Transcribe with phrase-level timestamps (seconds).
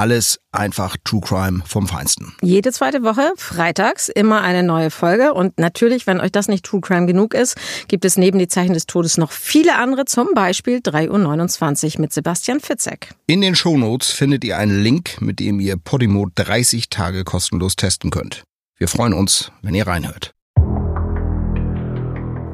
[0.00, 2.32] Alles einfach True Crime vom Feinsten.
[2.40, 5.34] Jede zweite Woche, freitags, immer eine neue Folge.
[5.34, 7.54] Und natürlich, wenn euch das nicht True Crime genug ist,
[7.86, 12.14] gibt es neben die Zeichen des Todes noch viele andere, zum Beispiel 3.29 Uhr mit
[12.14, 13.10] Sebastian Fitzek.
[13.26, 18.10] In den Shownotes findet ihr einen Link, mit dem ihr Podimo 30 Tage kostenlos testen
[18.10, 18.42] könnt.
[18.78, 20.32] Wir freuen uns, wenn ihr reinhört.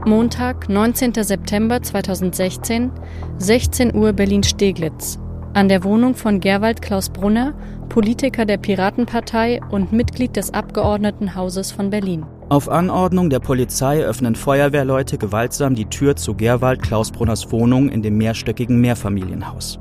[0.04, 1.14] Montag, 19.
[1.14, 2.90] September 2016,
[3.38, 5.20] 16 Uhr Berlin-Steglitz.
[5.56, 7.54] An der Wohnung von Gerwald Klaus Brunner,
[7.88, 12.26] Politiker der Piratenpartei und Mitglied des Abgeordnetenhauses von Berlin.
[12.50, 18.02] Auf Anordnung der Polizei öffnen Feuerwehrleute gewaltsam die Tür zu Gerwald Klaus Brunners Wohnung in
[18.02, 19.78] dem mehrstöckigen Mehrfamilienhaus.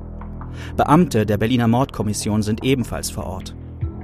[0.77, 3.53] Beamte der Berliner Mordkommission sind ebenfalls vor Ort.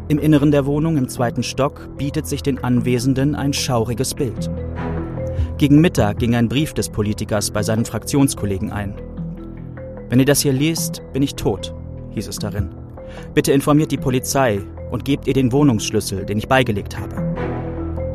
[0.09, 4.51] Im Inneren der Wohnung im zweiten Stock bietet sich den Anwesenden ein schauriges Bild.
[5.57, 8.93] Gegen Mittag ging ein Brief des Politikers bei seinen Fraktionskollegen ein.
[10.11, 11.73] Wenn ihr das hier liest, bin ich tot,
[12.09, 12.67] hieß es darin.
[13.33, 14.59] Bitte informiert die Polizei
[14.91, 17.15] und gebt ihr den Wohnungsschlüssel, den ich beigelegt habe.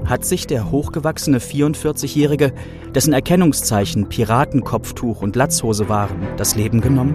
[0.05, 2.53] Hat sich der hochgewachsene 44-Jährige,
[2.95, 7.15] dessen Erkennungszeichen Piratenkopftuch und Latzhose waren, das Leben genommen?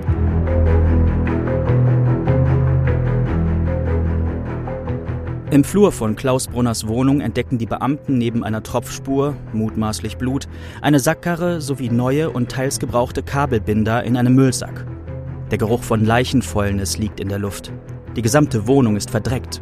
[5.52, 10.47] Im Flur von Klaus Brunners Wohnung entdecken die Beamten neben einer Tropfspur, mutmaßlich Blut,
[10.81, 14.85] eine Sackkarre sowie neue und teils gebrauchte Kabelbinder in einem Müllsack.
[15.52, 17.73] Der Geruch von Leichenfäulnis liegt in der Luft.
[18.16, 19.61] Die gesamte Wohnung ist verdreckt.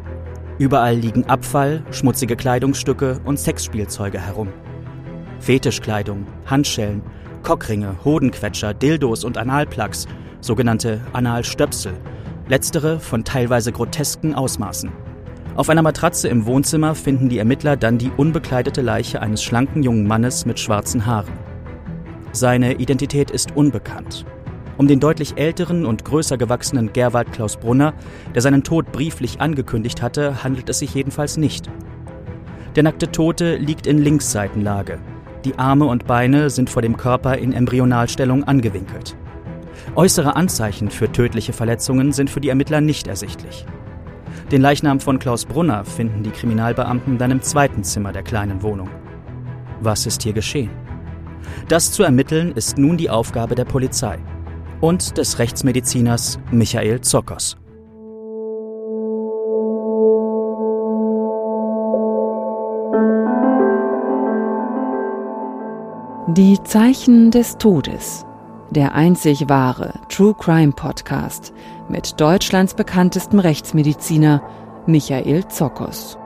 [0.58, 4.50] Überall liegen Abfall, schmutzige Kleidungsstücke und Sexspielzeuge herum.
[5.40, 7.02] Fetischkleidung, Handschellen,
[7.42, 10.06] Cockringe, Hodenquetscher, Dildos und Analplugs,
[10.40, 11.94] sogenannte Analstöpsel,
[12.46, 15.09] letztere von teilweise grotesken Ausmaßen.
[15.56, 20.06] Auf einer Matratze im Wohnzimmer finden die Ermittler dann die unbekleidete Leiche eines schlanken jungen
[20.06, 21.34] Mannes mit schwarzen Haaren.
[22.32, 24.24] Seine Identität ist unbekannt.
[24.78, 27.92] Um den deutlich älteren und größer gewachsenen Gerwald Klaus Brunner,
[28.34, 31.68] der seinen Tod brieflich angekündigt hatte, handelt es sich jedenfalls nicht.
[32.76, 35.00] Der nackte Tote liegt in Linksseitenlage.
[35.44, 39.16] Die Arme und Beine sind vor dem Körper in Embryonalstellung angewinkelt.
[39.96, 43.66] Äußere Anzeichen für tödliche Verletzungen sind für die Ermittler nicht ersichtlich.
[44.50, 48.90] Den Leichnam von Klaus Brunner finden die Kriminalbeamten dann im zweiten Zimmer der kleinen Wohnung.
[49.80, 50.70] Was ist hier geschehen?
[51.68, 54.18] Das zu ermitteln ist nun die Aufgabe der Polizei
[54.80, 57.56] und des Rechtsmediziners Michael Zockers.
[66.28, 68.24] Die Zeichen des Todes.
[68.70, 71.52] Der einzig wahre True Crime Podcast
[71.88, 74.42] mit Deutschlands bekanntestem Rechtsmediziner
[74.86, 76.16] Michael Zokos.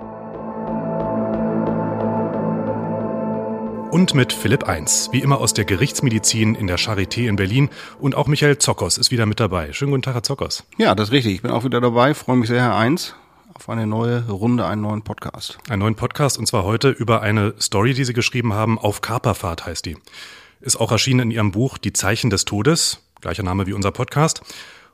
[3.91, 7.71] Und mit Philipp Eins, wie immer aus der Gerichtsmedizin in der Charité in Berlin.
[7.99, 9.73] Und auch Michael Zokos ist wieder mit dabei.
[9.73, 10.65] Schönen guten Tag, Herr Zokos.
[10.77, 11.37] Ja, das ist richtig.
[11.37, 12.13] Ich bin auch wieder dabei.
[12.13, 13.15] Freue mich sehr, Herr Eins,
[13.55, 15.57] auf eine neue Runde, einen neuen Podcast.
[15.71, 18.79] Einen neuen Podcast und zwar heute über eine Story, die Sie geschrieben haben.
[18.79, 19.97] Auf Kaperfahrt heißt die.
[20.65, 23.01] Ist auch erschienen in Ihrem Buch Die Zeichen des Todes.
[23.21, 24.41] Gleicher Name wie unser Podcast.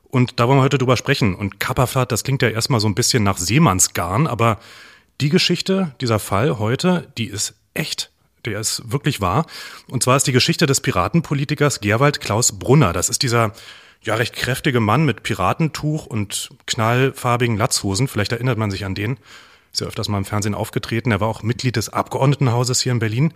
[0.03, 1.33] Und da wollen wir heute drüber sprechen.
[1.33, 4.59] Und Kapperfahrt, das klingt ja erstmal so ein bisschen nach Seemannsgarn, aber
[5.21, 8.11] die Geschichte, dieser Fall heute, die ist echt.
[8.43, 9.45] Der ist wirklich wahr.
[9.89, 12.91] Und zwar ist die Geschichte des Piratenpolitikers Gerwald Klaus Brunner.
[12.91, 13.53] Das ist dieser
[14.03, 18.09] ja recht kräftige Mann mit Piratentuch und knallfarbigen Latzhosen.
[18.09, 19.19] Vielleicht erinnert man sich an den.
[19.71, 21.11] Ist ja öfters mal im Fernsehen aufgetreten.
[21.11, 23.33] Er war auch Mitglied des Abgeordnetenhauses hier in Berlin.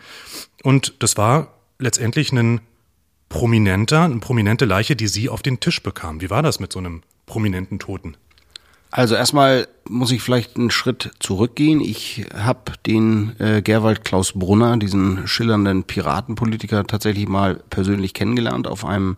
[0.64, 2.62] Und das war letztendlich ein
[3.30, 6.22] prominenter, eine prominente Leiche, die Sie auf den Tisch bekam.
[6.22, 8.16] Wie war das mit so einem prominenten Toten?
[8.92, 11.82] Also erstmal muss ich vielleicht einen Schritt zurückgehen.
[11.82, 18.86] Ich habe den äh, Gerwald Klaus Brunner, diesen schillernden Piratenpolitiker, tatsächlich mal persönlich kennengelernt auf
[18.86, 19.18] einem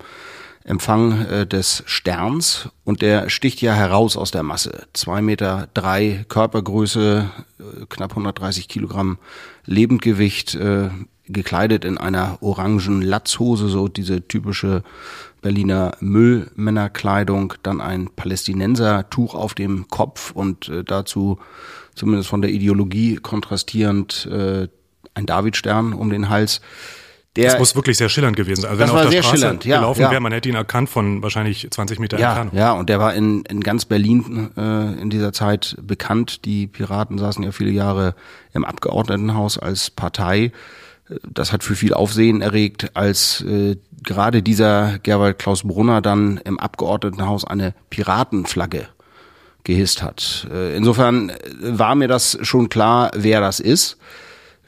[0.67, 4.85] Empfang äh, des Sterns und der sticht ja heraus aus der Masse.
[4.91, 7.29] Zwei Meter drei Körpergröße,
[7.59, 9.17] äh, knapp 130 Kilogramm
[9.65, 10.89] Lebendgewicht, äh,
[11.29, 14.83] gekleidet in einer orangen Latzhose, so diese typische
[15.41, 21.37] Berliner Müllmännerkleidung, dann ein Palästinensertuch auf dem Kopf und dazu
[21.95, 26.61] zumindest von der Ideologie kontrastierend ein Davidstern um den Hals.
[27.37, 28.71] Der, das muss wirklich sehr schillernd gewesen sein.
[28.71, 30.11] Also das wenn er auf der Straße schillernd, ja, gelaufen ja.
[30.11, 32.55] wäre, man hätte ihn erkannt von wahrscheinlich 20 Meter ja, Entfernung.
[32.55, 36.45] Ja, und der war in, in ganz Berlin äh, in dieser Zeit bekannt.
[36.45, 38.15] Die Piraten saßen ja viele Jahre
[38.53, 40.51] im Abgeordnetenhaus als Partei.
[41.23, 46.59] Das hat für viel Aufsehen erregt, als äh, gerade dieser Gerwald Klaus Brunner dann im
[46.59, 48.87] Abgeordnetenhaus eine Piratenflagge
[49.63, 50.47] gehisst hat.
[50.51, 51.31] Äh, insofern
[51.61, 53.97] war mir das schon klar, wer das ist.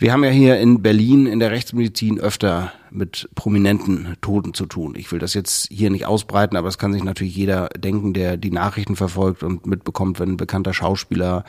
[0.02, 4.96] Wir haben ja hier in Berlin in der Rechtsmedizin öfter mit prominenten Toten zu tun.
[4.96, 8.38] Ich will das jetzt hier nicht ausbreiten, aber es kann sich natürlich jeder denken, der
[8.38, 11.44] die Nachrichten verfolgt und mitbekommt, wenn ein bekannter Schauspieler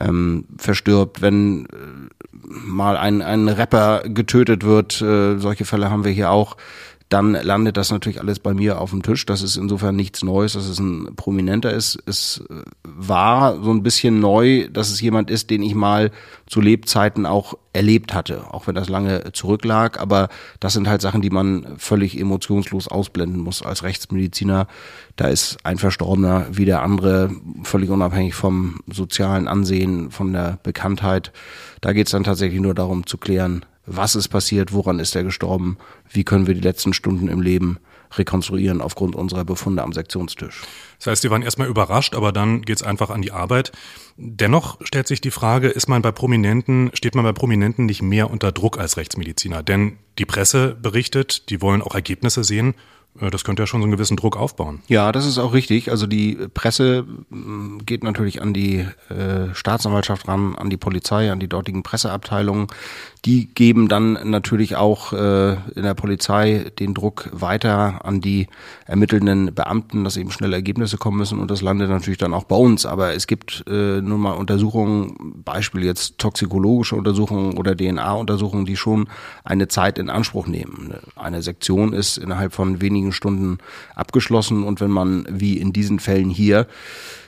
[0.00, 1.68] ähm, verstirbt, wenn äh,
[2.32, 5.02] mal ein, ein Rapper getötet wird.
[5.02, 6.56] Äh, solche Fälle haben wir hier auch
[7.12, 9.26] dann landet das natürlich alles bei mir auf dem Tisch.
[9.26, 11.98] Das ist insofern nichts Neues, dass es ein Prominenter ist.
[12.06, 12.42] Es
[12.84, 16.10] war so ein bisschen neu, dass es jemand ist, den ich mal
[16.46, 20.00] zu Lebzeiten auch erlebt hatte, auch wenn das lange zurücklag.
[20.00, 24.66] Aber das sind halt Sachen, die man völlig emotionslos ausblenden muss als Rechtsmediziner.
[25.16, 27.30] Da ist ein Verstorbener wie der andere,
[27.62, 31.30] völlig unabhängig vom sozialen Ansehen, von der Bekanntheit.
[31.82, 35.24] Da geht es dann tatsächlich nur darum zu klären, was ist passiert, woran ist er
[35.24, 35.78] gestorben,
[36.10, 37.78] wie können wir die letzten Stunden im Leben
[38.18, 40.62] rekonstruieren aufgrund unserer Befunde am Sektionstisch.
[40.98, 43.72] Das heißt, Sie waren erstmal überrascht, aber dann geht's einfach an die Arbeit.
[44.16, 48.30] Dennoch stellt sich die Frage, ist man bei Prominenten, steht man bei Prominenten nicht mehr
[48.30, 49.62] unter Druck als Rechtsmediziner?
[49.62, 52.74] Denn die Presse berichtet, die wollen auch Ergebnisse sehen.
[53.20, 54.82] Äh, das könnte ja schon so einen gewissen Druck aufbauen.
[54.88, 55.90] Ja, das ist auch richtig.
[55.90, 57.06] Also die Presse
[57.84, 62.68] geht natürlich an die äh, Staatsanwaltschaft ran, an die Polizei, an die dortigen Presseabteilungen.
[63.24, 68.48] Die geben dann natürlich auch äh, in der Polizei den Druck weiter an die
[68.84, 72.56] ermittelnden Beamten, dass eben schnelle Ergebnisse kommen müssen und das landet natürlich dann auch bei
[72.56, 72.84] uns.
[72.84, 79.08] Aber es gibt äh, nun mal Untersuchungen, Beispiel jetzt toxikologische Untersuchungen oder DNA-Untersuchungen, die schon
[79.44, 80.92] eine Zeit in Anspruch nehmen.
[81.14, 83.58] Eine Sektion ist innerhalb von wenigen Stunden
[83.94, 86.66] abgeschlossen und wenn man wie in diesen Fällen hier,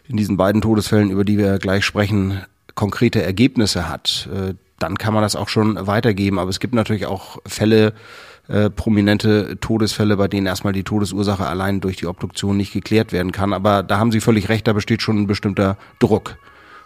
[0.08, 2.42] in diesen beiden Todesfällen, über die wir gleich sprechen,
[2.74, 6.38] konkrete Ergebnisse hat, äh, dann kann man das auch schon weitergeben.
[6.38, 7.94] Aber es gibt natürlich auch Fälle,
[8.48, 13.32] äh, prominente Todesfälle, bei denen erstmal die Todesursache allein durch die Obduktion nicht geklärt werden
[13.32, 13.52] kann.
[13.52, 16.36] Aber da haben Sie völlig recht, da besteht schon ein bestimmter Druck.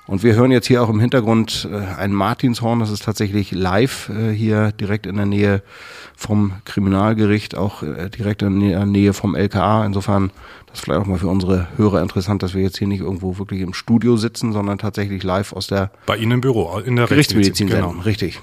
[0.08, 4.08] Und wir hören jetzt hier auch im Hintergrund äh, ein Martinshorn, das ist tatsächlich live
[4.08, 5.62] äh, hier direkt in der Nähe
[6.16, 9.84] vom Kriminalgericht, auch äh, direkt in der Nähe vom LKA.
[9.84, 10.30] Insofern,
[10.64, 13.36] das ist vielleicht auch mal für unsere Hörer interessant, dass wir jetzt hier nicht irgendwo
[13.36, 17.06] wirklich im Studio sitzen, sondern tatsächlich live aus der Bei Ihnen im Büro, in der
[17.06, 18.00] Gerichtsmedizin senden.
[18.00, 18.40] Richtig.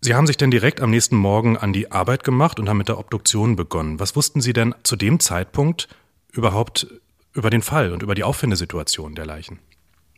[0.00, 2.88] Sie haben sich denn direkt am nächsten Morgen an die Arbeit gemacht und haben mit
[2.88, 4.00] der Obduktion begonnen.
[4.00, 5.86] Was wussten Sie denn zu dem Zeitpunkt
[6.32, 6.88] überhaupt
[7.34, 9.60] über den Fall und über die Auffindesituation der Leichen?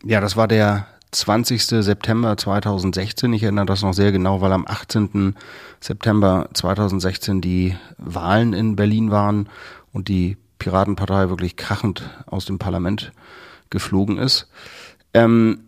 [0.08, 1.64] Ja, das war der 20.
[1.64, 3.32] September 2016.
[3.32, 5.34] Ich erinnere das noch sehr genau, weil am 18.
[5.80, 9.48] September 2016 die Wahlen in Berlin waren
[9.92, 13.10] und die Piratenpartei wirklich krachend aus dem Parlament
[13.68, 14.48] geflogen ist.
[15.12, 15.64] Ähm,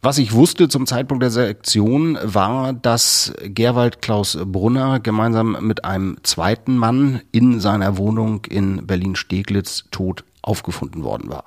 [0.00, 6.18] was ich wusste zum Zeitpunkt der Selektion war, dass Gerwald Klaus Brunner gemeinsam mit einem
[6.22, 11.46] zweiten Mann in seiner Wohnung in Berlin-Steglitz tot aufgefunden worden war.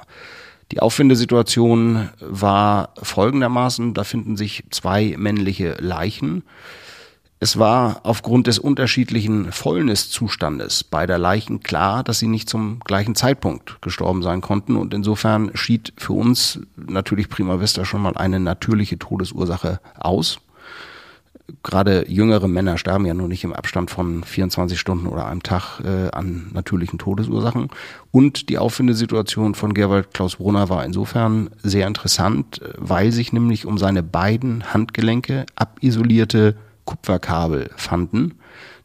[0.72, 6.44] Die Auffindesituation war folgendermaßen, da finden sich zwei männliche Leichen.
[7.40, 13.80] Es war aufgrund des unterschiedlichen Fäulniszustandes beider Leichen klar, dass sie nicht zum gleichen Zeitpunkt
[13.82, 14.76] gestorben sein konnten.
[14.76, 20.40] Und insofern schied für uns natürlich prima vista schon mal eine natürliche Todesursache aus
[21.64, 25.80] gerade jüngere Männer sterben ja nur nicht im Abstand von 24 Stunden oder einem Tag
[25.82, 27.70] äh, an natürlichen Todesursachen.
[28.12, 33.78] Und die Auffindesituation von Gerwald Klaus Brunner war insofern sehr interessant, weil sich nämlich um
[33.78, 38.36] seine beiden Handgelenke abisolierte Kupferkabel fanden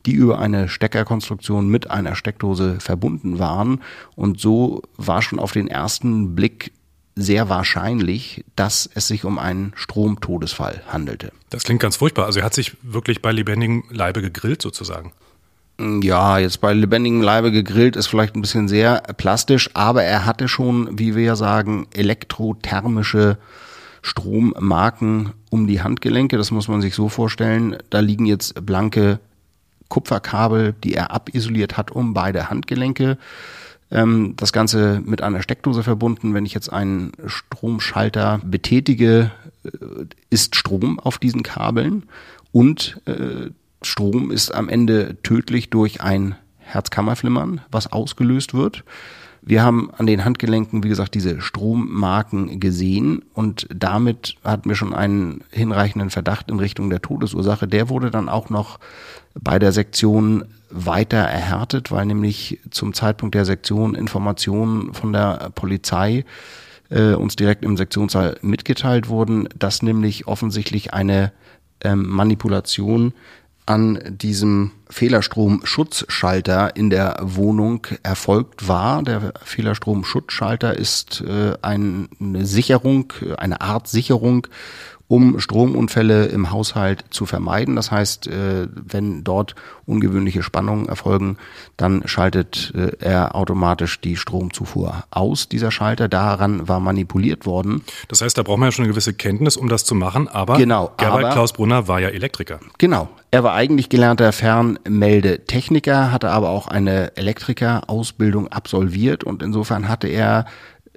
[0.07, 3.81] die über eine Steckerkonstruktion mit einer Steckdose verbunden waren.
[4.17, 6.73] Und so war schon auf den ersten Blick
[7.15, 11.33] sehr wahrscheinlich, dass es sich um einen Stromtodesfall handelte.
[11.51, 12.27] Das klingt ganz furchtbar.
[12.27, 15.13] Also er hat sich wirklich bei lebendigem Leibe gegrillt sozusagen.
[15.79, 20.47] Ja, jetzt bei lebendigem Leibe gegrillt ist vielleicht ein bisschen sehr plastisch, aber er hatte
[20.47, 23.39] schon, wie wir ja sagen, elektrothermische
[24.03, 26.37] Strommarken um die Handgelenke.
[26.37, 27.77] Das muss man sich so vorstellen.
[27.91, 29.19] Da liegen jetzt blanke
[29.89, 33.19] Kupferkabel, die er abisoliert hat um beide Handgelenke.
[33.93, 36.33] Ähm, das Ganze mit einer Steckdose verbunden.
[36.35, 39.31] Wenn ich jetzt einen Stromschalter betätige,
[39.65, 39.69] äh,
[40.31, 42.05] ist Strom auf diesen Kabeln
[42.53, 43.51] und äh,
[43.83, 48.85] Strom ist am Ende tödlich durch ein Herzkammerflimmern, was ausgelöst wird.
[49.45, 54.95] Wir haben an den Handgelenken, wie gesagt, diese Strommarken gesehen und damit hatten wir schon
[54.95, 57.67] einen hinreichenden Verdacht in Richtung der Todesursache.
[57.67, 58.79] Der wurde dann auch noch
[59.35, 66.25] bei der Sektion weiter erhärtet, weil nämlich zum Zeitpunkt der Sektion Informationen von der Polizei
[66.91, 71.33] äh, uns direkt im Sektionssaal mitgeteilt wurden, dass nämlich offensichtlich eine
[71.83, 73.13] ähm, Manipulation
[73.65, 79.03] an diesem Fehlerstromschutzschalter in der Wohnung erfolgt war.
[79.03, 82.09] Der Fehlerstromschutzschalter ist äh, eine
[82.45, 84.49] Sicherung, eine Art Sicherung
[85.13, 87.77] um Stromunfälle im Haushalt zu vermeiden.
[87.77, 89.55] Das heißt, äh, wenn dort
[89.85, 91.37] ungewöhnliche Spannungen erfolgen,
[91.77, 96.09] dann schaltet äh, er automatisch die Stromzufuhr aus, dieser Schalter.
[96.09, 97.83] Daran war manipuliert worden.
[98.09, 100.57] Das heißt, da braucht man ja schon eine gewisse Kenntnis, um das zu machen, aber
[100.57, 102.61] genau, Gerald aber, Klaus Brunner war ja Elektriker.
[102.79, 103.11] Genau.
[103.31, 110.47] Er war eigentlich gelernter Fernmeldetechniker, hatte aber auch eine Elektrikerausbildung absolviert und insofern hatte er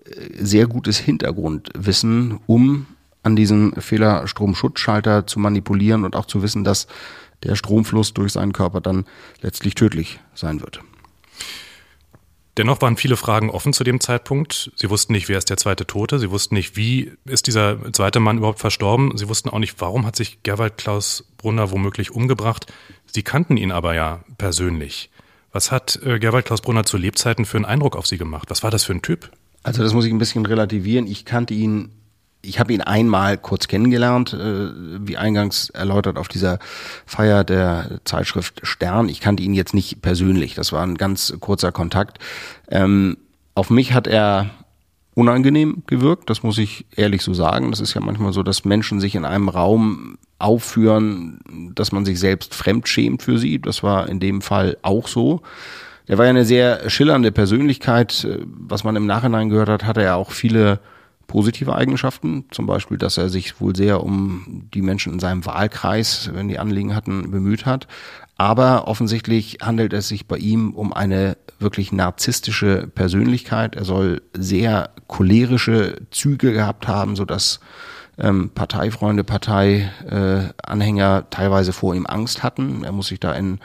[0.06, 2.86] äh, sehr gutes Hintergrundwissen, um
[3.26, 6.88] an diesem Fehlerstromschutzschalter zu manipulieren und auch zu wissen, dass
[7.44, 9.06] der Stromfluss durch seinen Körper dann
[9.42, 10.82] letztlich tödlich sein wird.
[12.58, 14.72] Dennoch waren viele Fragen offen zu dem Zeitpunkt.
[14.76, 16.20] Sie wussten nicht, wer ist der zweite Tote.
[16.20, 19.18] Sie wussten nicht, wie ist dieser zweite Mann überhaupt verstorben.
[19.18, 22.72] Sie wussten auch nicht, warum hat sich Gerwald Klaus Brunner womöglich umgebracht.
[23.08, 25.10] Sie kannten ihn aber ja persönlich.
[25.52, 28.50] Was hat äh, Gerwald Klaus Brunner zu Lebzeiten für einen Eindruck auf Sie gemacht?
[28.50, 29.32] Was war das für ein Typ?
[29.64, 31.08] Also das muss ich ein bisschen relativieren.
[31.08, 31.92] Ich kannte ihn
[32.46, 34.70] ich habe ihn einmal kurz kennengelernt, äh,
[35.06, 36.60] wie eingangs erläutert auf dieser
[37.06, 39.10] Feier der Zeitschrift Stern.
[39.10, 42.20] Ich kannte ihn jetzt nicht persönlich, das war ein ganz kurzer Kontakt.
[42.70, 43.18] Ähm,
[43.54, 44.50] auf mich hat er
[45.14, 47.72] unangenehm gewirkt, das muss ich ehrlich so sagen.
[47.72, 51.40] Das ist ja manchmal so, dass Menschen sich in einem Raum aufführen,
[51.74, 53.60] dass man sich selbst fremd schämt für sie.
[53.60, 55.42] Das war in dem Fall auch so.
[56.06, 58.28] Er war ja eine sehr schillernde Persönlichkeit.
[58.46, 60.80] Was man im Nachhinein gehört hat, hatte er auch viele
[61.28, 66.30] positive Eigenschaften, zum Beispiel, dass er sich wohl sehr um die Menschen in seinem Wahlkreis,
[66.34, 67.88] wenn die Anliegen hatten, bemüht hat.
[68.38, 73.76] Aber offensichtlich handelt es sich bei ihm um eine wirklich narzisstische Persönlichkeit.
[73.76, 77.60] Er soll sehr cholerische Züge gehabt haben, so dass
[78.18, 82.84] ähm, Parteifreunde, Parteianhänger teilweise vor ihm Angst hatten.
[82.84, 83.60] Er muss sich da in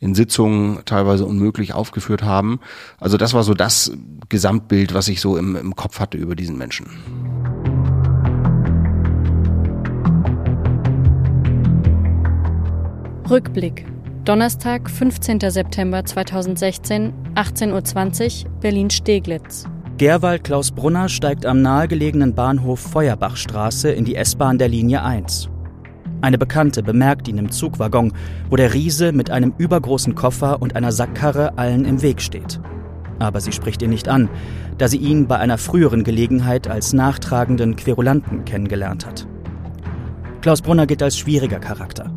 [0.00, 2.60] in Sitzungen teilweise unmöglich aufgeführt haben.
[2.98, 3.92] Also das war so das
[4.28, 6.86] Gesamtbild, was ich so im, im Kopf hatte über diesen Menschen.
[13.28, 13.86] Rückblick.
[14.24, 15.40] Donnerstag, 15.
[15.40, 19.64] September 2016, 18.20 Uhr, Berlin-Steglitz.
[19.98, 25.50] Gerwald Klaus Brunner steigt am nahegelegenen Bahnhof Feuerbachstraße in die S-Bahn der Linie 1.
[26.20, 28.12] Eine Bekannte bemerkt ihn im Zugwaggon,
[28.50, 32.60] wo der Riese mit einem übergroßen Koffer und einer Sackkarre allen im Weg steht.
[33.20, 34.28] Aber sie spricht ihn nicht an,
[34.78, 39.28] da sie ihn bei einer früheren Gelegenheit als nachtragenden Querulanten kennengelernt hat.
[40.40, 42.12] Klaus Brunner gilt als schwieriger Charakter.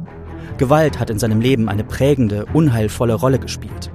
[0.58, 3.91] Gewalt hat in seinem Leben eine prägende, unheilvolle Rolle gespielt.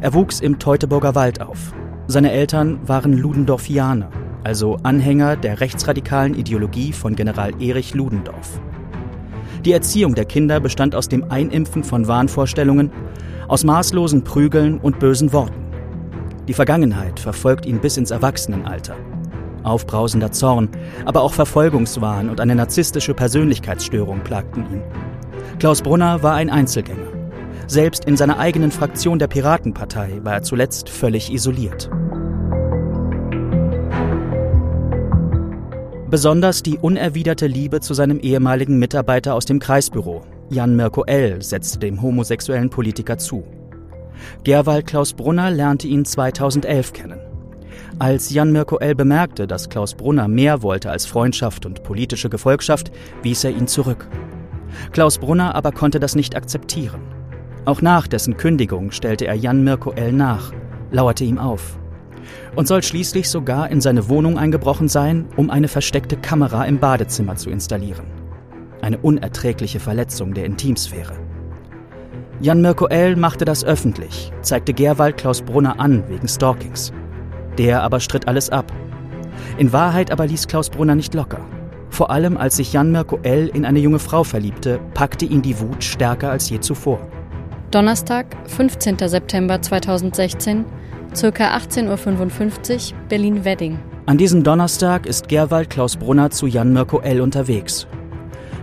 [0.00, 1.72] Er wuchs im Teutoburger Wald auf.
[2.06, 4.10] Seine Eltern waren Ludendorffianer,
[4.44, 8.60] also Anhänger der rechtsradikalen Ideologie von General Erich Ludendorff.
[9.66, 12.92] Die Erziehung der Kinder bestand aus dem Einimpfen von Wahnvorstellungen,
[13.48, 15.66] aus maßlosen Prügeln und bösen Worten.
[16.46, 18.94] Die Vergangenheit verfolgt ihn bis ins Erwachsenenalter.
[19.64, 20.68] Aufbrausender Zorn,
[21.04, 24.82] aber auch Verfolgungswahn und eine narzisstische Persönlichkeitsstörung plagten ihn.
[25.58, 27.08] Klaus Brunner war ein Einzelgänger.
[27.66, 31.90] Selbst in seiner eigenen Fraktion der Piratenpartei war er zuletzt völlig isoliert.
[36.08, 41.80] Besonders die unerwiderte Liebe zu seinem ehemaligen Mitarbeiter aus dem Kreisbüro, Jan Mirko L., setzte
[41.80, 43.42] dem homosexuellen Politiker zu.
[44.44, 47.18] Gerwald Klaus Brunner lernte ihn 2011 kennen.
[47.98, 48.94] Als Jan Mirko L.
[48.94, 54.08] bemerkte, dass Klaus Brunner mehr wollte als Freundschaft und politische Gefolgschaft, wies er ihn zurück.
[54.92, 57.00] Klaus Brunner aber konnte das nicht akzeptieren.
[57.64, 60.12] Auch nach dessen Kündigung stellte er Jan Mirko L.
[60.12, 60.52] nach,
[60.92, 61.80] lauerte ihm auf
[62.56, 67.36] und soll schließlich sogar in seine Wohnung eingebrochen sein, um eine versteckte Kamera im Badezimmer
[67.36, 68.06] zu installieren.
[68.82, 71.12] Eine unerträgliche Verletzung der Intimsphäre.
[72.40, 73.16] Jan Mirko L.
[73.16, 76.92] machte das öffentlich, zeigte Gerwald Klaus Brunner an wegen Stalkings.
[77.58, 78.72] Der aber stritt alles ab.
[79.56, 81.40] In Wahrheit aber ließ Klaus Brunner nicht locker.
[81.88, 83.48] Vor allem als sich Jan Mirko L.
[83.48, 87.00] in eine junge Frau verliebte, packte ihn die Wut stärker als je zuvor.
[87.70, 88.98] Donnerstag, 15.
[89.08, 90.66] September 2016,
[91.16, 93.78] Circa 18.55 Uhr, Berlin-Wedding.
[94.04, 97.22] An diesem Donnerstag ist Gerwald Klaus Brunner zu Jan Mirko L.
[97.22, 97.86] unterwegs.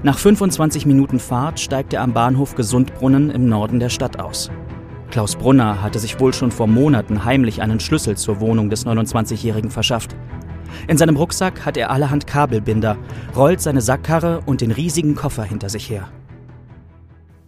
[0.04, 4.52] Nach 25 Minuten Fahrt steigt er am Bahnhof Gesundbrunnen im Norden der Stadt aus.
[5.10, 9.72] Klaus Brunner hatte sich wohl schon vor Monaten heimlich einen Schlüssel zur Wohnung des 29-Jährigen
[9.72, 10.16] verschafft.
[10.88, 12.98] In seinem Rucksack hat er allerhand Kabelbinder,
[13.36, 16.08] rollt seine Sackkarre und den riesigen Koffer hinter sich her.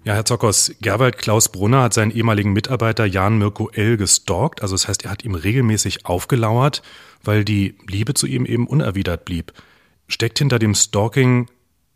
[0.05, 3.97] Ja, Herr Zockers, Gerwald Klaus Brunner hat seinen ehemaligen Mitarbeiter Jan Mirko L.
[3.97, 4.61] gestalkt.
[4.61, 6.83] Also das heißt, er hat ihm regelmäßig aufgelauert,
[7.23, 9.51] weil die Liebe zu ihm eben unerwidert blieb.
[10.07, 11.47] Steckt hinter dem Stalking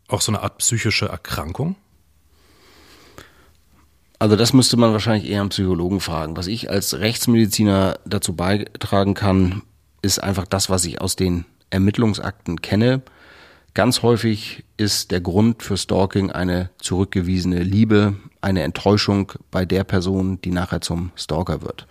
[0.07, 1.75] auch so eine Art psychische Erkrankung?
[4.17, 6.35] Also das müsste man wahrscheinlich eher einen Psychologen fragen.
[6.35, 9.61] Was ich als Rechtsmediziner dazu beitragen kann,
[10.01, 13.03] ist einfach das, was ich aus den Ermittlungsakten kenne.
[13.79, 20.41] Ganz häufig ist der Grund für Stalking eine zurückgewiesene Liebe, eine Enttäuschung bei der Person,
[20.41, 21.87] die nachher zum Stalker wird.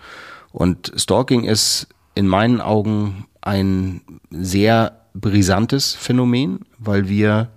[0.53, 7.49] Und Stalking ist in meinen Augen ein sehr brisantes Phänomen, weil wir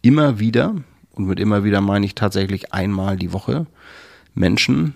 [0.00, 0.74] immer wieder,
[1.12, 3.66] und mit immer wieder meine ich tatsächlich einmal die Woche,
[4.34, 4.94] Menschen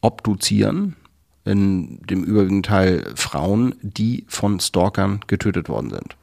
[0.00, 0.96] obduzieren,
[1.44, 6.16] in dem überwiegenden Teil Frauen, die von Stalkern getötet worden sind.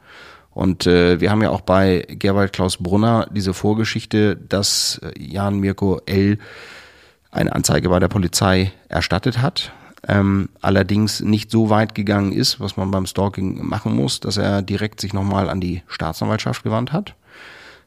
[0.54, 5.58] Und äh, wir haben ja auch bei Gerwald Klaus Brunner diese Vorgeschichte, dass äh, Jan
[5.58, 6.38] Mirko L.
[7.32, 9.72] eine Anzeige bei der Polizei erstattet hat.
[10.06, 14.62] Ähm, allerdings nicht so weit gegangen ist, was man beim Stalking machen muss, dass er
[14.62, 17.14] direkt sich nochmal an die Staatsanwaltschaft gewandt hat.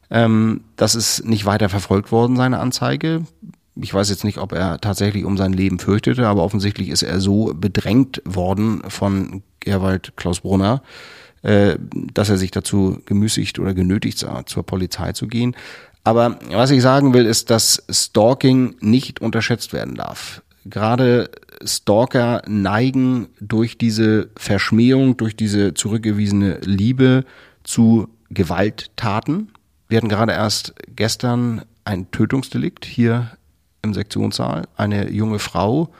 [0.10, 3.24] Ähm, das ist nicht weiter verfolgt worden, seine Anzeige.
[3.76, 7.20] Ich weiß jetzt nicht, ob er tatsächlich um sein Leben fürchtete, aber offensichtlich ist er
[7.20, 10.82] so bedrängt worden von Gerwald Klaus Brunner,
[11.42, 15.56] dass er sich dazu gemüßigt oder genötigt sah, zur Polizei zu gehen.
[16.04, 20.42] Aber was ich sagen will, ist, dass Stalking nicht unterschätzt werden darf.
[20.66, 21.30] Gerade
[21.64, 27.26] Stalker neigen durch diese Verschmähung, durch diese zurückgewiesene Liebe
[27.64, 29.52] zu Gewalttaten.
[29.90, 33.32] Wir hatten gerade erst gestern ein Tötungsdelikt hier
[33.82, 34.68] im Sektionssaal.
[34.76, 35.94] Eine junge Frau,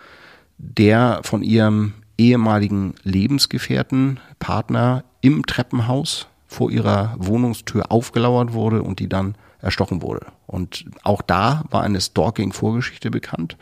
[0.58, 9.10] der von ihrem ehemaligen Lebensgefährten, Partner im Treppenhaus vor ihrer Wohnungstür aufgelauert wurde und die
[9.10, 10.28] dann erstochen wurde.
[10.46, 13.58] Und auch da war eine Stalking-Vorgeschichte bekannt.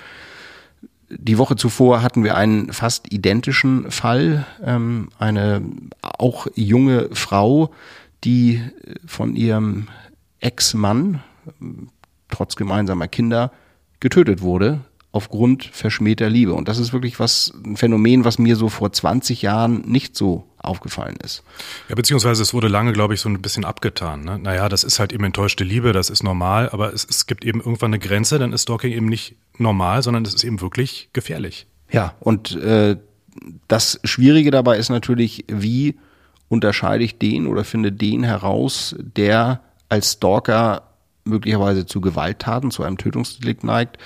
[1.10, 4.46] Die Woche zuvor hatten wir einen fast identischen Fall.
[4.64, 5.62] Ähm, eine
[6.02, 7.72] auch junge Frau,
[8.24, 8.62] die
[9.06, 9.88] von ihrem
[10.40, 11.24] Ex-Mann,
[12.30, 13.52] trotz gemeinsamer Kinder,
[14.00, 14.82] getötet wurde
[15.16, 16.54] aufgrund verschmähter Liebe.
[16.54, 20.44] Und das ist wirklich was, ein Phänomen, was mir so vor 20 Jahren nicht so
[20.58, 21.42] aufgefallen ist.
[21.88, 24.26] Ja, beziehungsweise es wurde lange, glaube ich, so ein bisschen abgetan.
[24.26, 24.38] Ne?
[24.38, 27.62] Naja, das ist halt eben enttäuschte Liebe, das ist normal, aber es, es gibt eben
[27.62, 31.66] irgendwann eine Grenze, dann ist Stalking eben nicht normal, sondern es ist eben wirklich gefährlich.
[31.90, 32.98] Ja, und äh,
[33.70, 35.96] das Schwierige dabei ist natürlich, wie
[36.50, 40.90] unterscheide ich den oder finde den heraus, der als Stalker
[41.24, 43.98] möglicherweise zu Gewalttaten, zu einem Tötungsdelikt neigt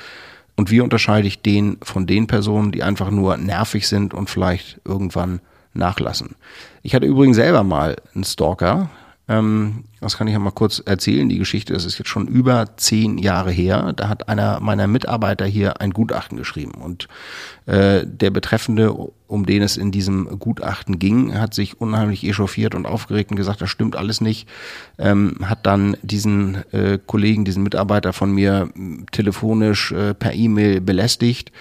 [0.60, 4.82] und wie unterscheide ich den von den Personen, die einfach nur nervig sind und vielleicht
[4.84, 5.39] irgendwann
[5.74, 6.36] nachlassen.
[6.84, 8.89] Ich hatte übrigens selber mal einen Stalker,
[9.29, 12.77] ähm, das kann ich ja mal kurz erzählen, die Geschichte, das ist jetzt schon über
[12.77, 13.93] zehn Jahre her.
[13.95, 16.71] Da hat einer meiner Mitarbeiter hier ein Gutachten geschrieben.
[16.71, 17.07] Und
[17.67, 22.87] äh, der Betreffende, um den es in diesem Gutachten ging, hat sich unheimlich echauffiert und
[22.87, 24.49] aufgeregt und gesagt, das stimmt alles nicht.
[24.97, 28.69] Ähm, hat dann diesen äh, Kollegen, diesen Mitarbeiter von mir
[29.11, 31.51] telefonisch äh, per E-Mail belästigt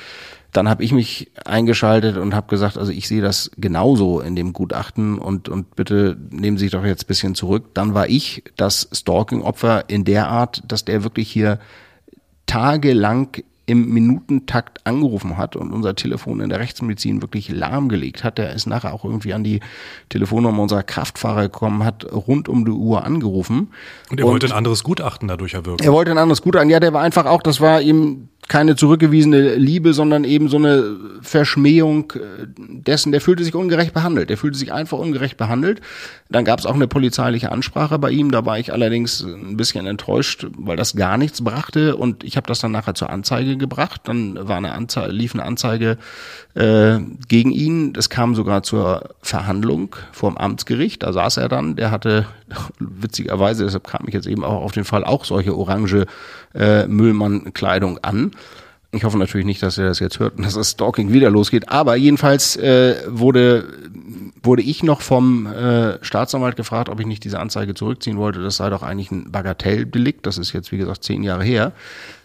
[0.53, 4.53] dann habe ich mich eingeschaltet und habe gesagt, also ich sehe das genauso in dem
[4.53, 7.75] Gutachten und, und bitte nehmen Sie sich doch jetzt bisschen zurück.
[7.75, 11.59] Dann war ich das Stalking-Opfer in der Art, dass der wirklich hier
[12.47, 13.37] tagelang
[13.69, 18.39] im Minutentakt angerufen hat und unser Telefon in der Rechtsmedizin wirklich lahmgelegt hat.
[18.39, 19.61] Der ist nachher auch irgendwie an die
[20.09, 23.69] Telefonnummer unserer Kraftfahrer gekommen, hat rund um die Uhr angerufen.
[24.11, 25.85] Und er und wollte ein anderes Gutachten dadurch erwirken.
[25.85, 26.71] Er wollte ein anderes Gutachten.
[26.71, 30.97] Ja, der war einfach auch, das war ihm keine zurückgewiesene Liebe, sondern eben so eine
[31.21, 34.31] Verschmähung äh, dessen, der fühlte sich ungerecht behandelt.
[34.31, 35.83] Der fühlte sich einfach ungerecht behandelt.
[36.31, 39.87] Dann gab es auch eine polizeiliche Ansprache bei ihm, da war ich allerdings ein bisschen
[39.87, 44.03] enttäuscht, weil das gar nichts brachte und ich habe das dann nachher zur Anzeige gebracht.
[44.05, 45.99] Dann war eine Anzeige, lief eine Anzeige
[46.55, 47.93] äh, gegen ihn.
[47.97, 51.03] Es kam sogar zur Verhandlung vorm Amtsgericht.
[51.03, 51.77] Da saß er dann.
[51.77, 52.27] Der hatte
[52.79, 56.07] witzigerweise, deshalb kam ich jetzt eben auch auf den Fall, auch solche orange
[56.55, 58.33] äh, Müllmann-Kleidung an.
[58.91, 61.69] Ich hoffe natürlich nicht, dass er das jetzt hört und dass das Stalking wieder losgeht.
[61.69, 63.67] Aber jedenfalls äh, wurde,
[64.43, 68.43] wurde ich noch vom äh, Staatsanwalt gefragt, ob ich nicht diese Anzeige zurückziehen wollte.
[68.43, 70.25] Das sei doch eigentlich ein Bagatelldelikt.
[70.25, 71.73] Das ist jetzt, wie gesagt, zehn Jahre her.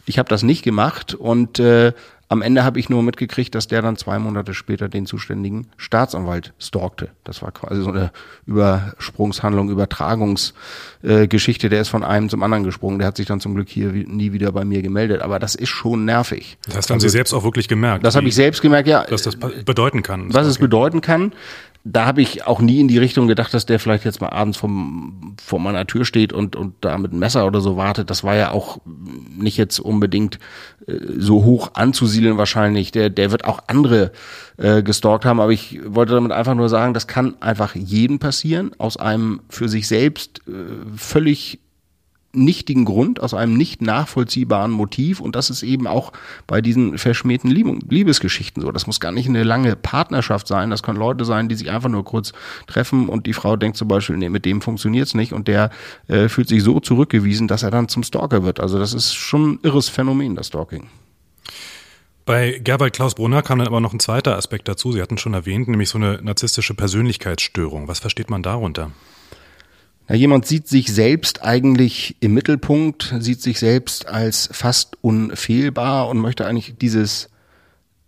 [0.05, 1.91] Ich habe das nicht gemacht und äh,
[2.33, 6.51] Am Ende habe ich nur mitgekriegt, dass der dann zwei Monate später den zuständigen Staatsanwalt
[6.57, 7.09] stalkte.
[7.23, 8.11] Das war quasi so eine
[8.47, 11.67] Übersprungshandlung, Übertragungsgeschichte.
[11.67, 12.97] Äh, der ist von einem zum anderen gesprungen.
[12.97, 15.21] Der hat sich dann zum Glück hier nie wieder bei mir gemeldet.
[15.21, 16.57] Aber das ist schon nervig.
[16.65, 18.03] Das haben also, Sie selbst auch wirklich gemerkt.
[18.03, 19.05] Das habe ich selbst gemerkt, ja.
[19.11, 20.33] Was das bedeuten kann.
[20.33, 21.33] Was es bedeuten kann
[21.85, 24.57] da habe ich auch nie in die Richtung gedacht, dass der vielleicht jetzt mal abends
[24.57, 28.09] vom, vor meiner Tür steht und, und da mit einem Messer oder so wartet.
[28.09, 30.39] Das war ja auch nicht jetzt unbedingt
[30.87, 32.93] äh, so hoch anzusiedeln wahrscheinlich.
[32.93, 34.13] Der, der wird auch andere
[34.55, 38.71] äh, gestalkt haben, aber ich wollte damit einfach nur sagen, das kann einfach jedem passieren,
[38.77, 40.51] aus einem für sich selbst äh,
[40.95, 41.59] völlig
[42.33, 45.19] nichtigen Grund, aus einem nicht nachvollziehbaren Motiv.
[45.19, 46.11] Und das ist eben auch
[46.47, 48.71] bei diesen verschmähten Liebesgeschichten so.
[48.71, 50.69] Das muss gar nicht eine lange Partnerschaft sein.
[50.69, 52.33] Das können Leute sein, die sich einfach nur kurz
[52.67, 55.69] treffen und die Frau denkt zum Beispiel, nee, mit dem funktioniert's nicht und der
[56.07, 58.59] äh, fühlt sich so zurückgewiesen, dass er dann zum Stalker wird.
[58.59, 60.87] Also das ist schon ein irres Phänomen, das Stalking.
[62.25, 64.93] Bei Gerwald Klaus Brunner kam dann aber noch ein zweiter Aspekt dazu.
[64.93, 67.89] Sie hatten schon erwähnt, nämlich so eine narzisstische Persönlichkeitsstörung.
[67.89, 68.91] Was versteht man darunter?
[70.09, 76.19] Ja, jemand sieht sich selbst eigentlich im Mittelpunkt, sieht sich selbst als fast unfehlbar und
[76.19, 77.29] möchte eigentlich dieses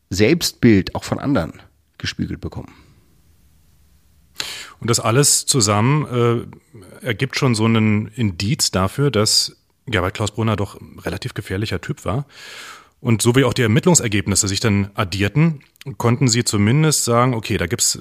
[0.10, 1.62] Selbstbild auch von anderen
[1.98, 2.74] gespiegelt bekommen.
[4.80, 6.50] Und das alles zusammen
[7.02, 9.56] äh, ergibt schon so einen Indiz dafür, dass
[9.88, 12.26] Gerhard Klaus Brunner doch ein relativ gefährlicher Typ war.
[13.00, 15.62] Und so wie auch die Ermittlungsergebnisse sich dann addierten,
[15.98, 18.00] konnten sie zumindest sagen, okay, da gibt's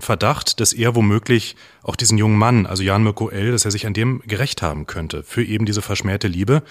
[0.00, 3.86] Verdacht, dass er womöglich auch diesen jungen Mann, also Jan Mirko L., dass er sich
[3.86, 6.62] an dem gerecht haben könnte für eben diese verschmähte Liebe.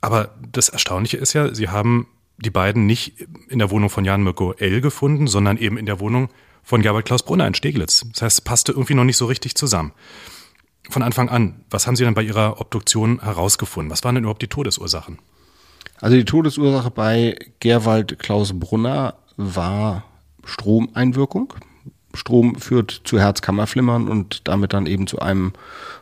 [0.00, 4.22] Aber das Erstaunliche ist ja, sie haben die beiden nicht in der Wohnung von Jan
[4.22, 4.80] Mirko L.
[4.80, 6.28] gefunden, sondern eben in der Wohnung
[6.62, 8.04] von Gerbert Klaus Brunner in Steglitz.
[8.12, 9.92] Das heißt, es passte irgendwie noch nicht so richtig zusammen.
[10.90, 13.90] Von Anfang an, was haben Sie denn bei Ihrer Obduktion herausgefunden?
[13.90, 15.18] Was waren denn überhaupt die Todesursachen?
[16.00, 20.04] Also die Todesursache bei Gerwald Klaus Brunner war
[20.44, 21.54] Stromeinwirkung.
[22.14, 25.52] Strom führt zu Herzkammerflimmern und damit dann eben zu einem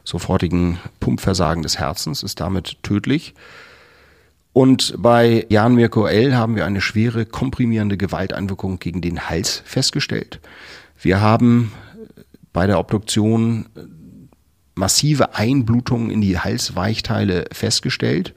[0.04, 3.34] sofortigen Pumpversagen des Herzens, ist damit tödlich.
[4.52, 6.36] Und bei Jan Mirko L.
[6.36, 10.40] haben wir eine schwere komprimierende Gewalteinwirkung gegen den Hals festgestellt.
[11.00, 11.72] Wir haben
[12.52, 13.66] bei der Obduktion
[14.74, 18.34] massive Einblutungen in die Halsweichteile festgestellt.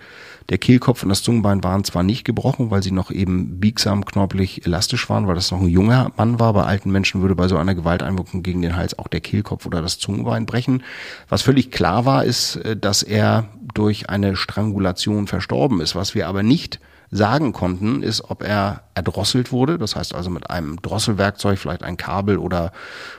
[0.49, 4.65] Der Kehlkopf und das Zungenbein waren zwar nicht gebrochen, weil sie noch eben biegsam, knorbelig,
[4.65, 6.53] elastisch waren, weil das noch ein junger Mann war.
[6.53, 9.81] Bei alten Menschen würde bei so einer Gewalteinwirkung gegen den Hals auch der Kehlkopf oder
[9.81, 10.84] das Zungenbein brechen.
[11.29, 15.95] Was völlig klar war, ist, äh, dass er durch eine Strangulation verstorben ist.
[15.95, 16.79] Was wir aber nicht
[17.10, 21.97] sagen konnten, ist, ob er erdrosselt wurde, das heißt also mit einem Drosselwerkzeug, vielleicht ein
[21.97, 22.71] Kabel oder,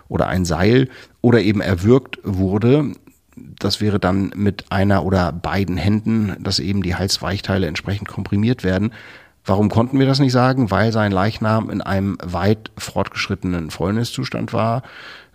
[0.09, 0.89] oder ein Seil,
[1.23, 2.93] oder eben erwürgt wurde
[3.37, 8.93] das wäre dann mit einer oder beiden Händen, dass eben die Halsweichteile entsprechend komprimiert werden.
[9.45, 10.71] Warum konnten wir das nicht sagen?
[10.71, 14.83] Weil sein Leichnam in einem weit fortgeschrittenen Fäulniszustand war.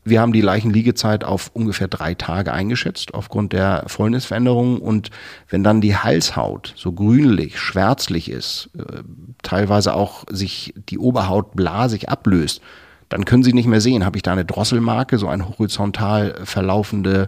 [0.03, 5.11] Wir haben die Leichenliegezeit auf ungefähr drei Tage eingeschätzt aufgrund der Fäulnisveränderung und
[5.47, 9.03] wenn dann die Halshaut so grünlich, schwärzlich ist, äh,
[9.43, 12.61] teilweise auch sich die Oberhaut blasig ablöst,
[13.09, 17.27] dann können Sie nicht mehr sehen, habe ich da eine Drosselmarke, so eine horizontal verlaufende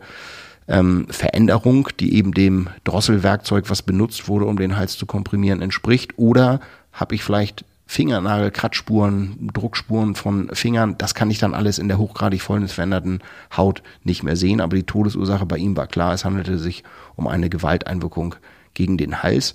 [0.67, 6.17] ähm, Veränderung, die eben dem Drosselwerkzeug, was benutzt wurde, um den Hals zu komprimieren, entspricht?
[6.17, 6.59] Oder
[6.91, 11.97] habe ich vielleicht Fingernagel, Kratzspuren, Druckspuren von Fingern, das kann ich dann alles in der
[11.97, 13.19] hochgradig fäulnisveränderten
[13.55, 14.61] Haut nicht mehr sehen.
[14.61, 16.83] Aber die Todesursache bei ihm war klar, es handelte sich
[17.15, 18.35] um eine Gewalteinwirkung
[18.73, 19.53] gegen den Hals.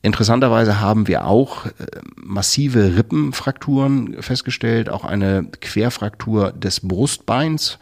[0.00, 1.70] Interessanterweise haben wir auch äh,
[2.16, 7.78] massive Rippenfrakturen festgestellt, auch eine Querfraktur des Brustbeins.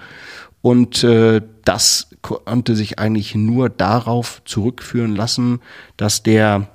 [0.63, 5.61] Und äh, das konnte sich eigentlich nur darauf zurückführen lassen,
[5.97, 6.67] dass der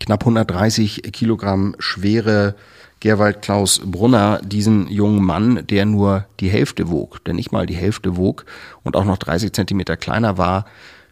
[0.00, 2.56] knapp 130 Kilogramm schwere
[2.98, 7.76] Gerwald Klaus Brunner diesen jungen Mann, der nur die Hälfte wog, der nicht mal die
[7.76, 8.44] Hälfte wog
[8.82, 10.64] und auch noch 30 Zentimeter kleiner war,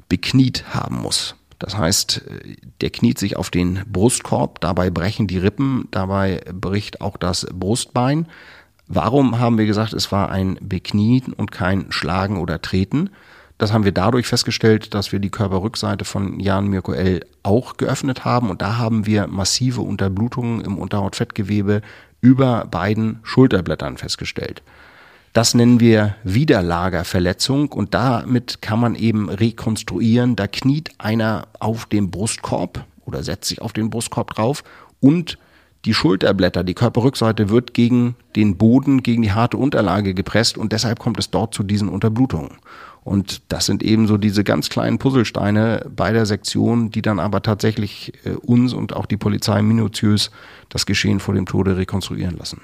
[0.09, 1.37] bekniet haben muss.
[1.61, 2.23] Das heißt,
[2.81, 8.27] der kniet sich auf den Brustkorb, dabei brechen die Rippen, dabei bricht auch das Brustbein.
[8.89, 13.11] Warum haben wir gesagt, es war ein Beknien und kein Schlagen oder Treten?
[13.61, 17.21] Das haben wir dadurch festgestellt, dass wir die Körperrückseite von Jan Mirko L.
[17.43, 21.83] auch geöffnet haben und da haben wir massive Unterblutungen im Unterhautfettgewebe
[22.23, 24.63] über beiden Schulterblättern festgestellt.
[25.35, 32.11] Das nennen wir Widerlagerverletzung und damit kann man eben rekonstruieren, da kniet einer auf dem
[32.11, 34.65] Brustkorb oder setzt sich auf den Brustkorb drauf
[35.01, 35.37] und
[35.85, 40.99] die Schulterblätter, die Körperrückseite wird gegen den Boden, gegen die harte Unterlage gepresst und deshalb
[40.99, 42.53] kommt es dort zu diesen Unterblutungen.
[43.03, 47.43] Und das sind eben so diese ganz kleinen Puzzlesteine bei der Sektion, die dann aber
[47.43, 50.31] tatsächlich äh, uns und auch die Polizei minutiös
[50.69, 52.63] das Geschehen vor dem Tode rekonstruieren lassen.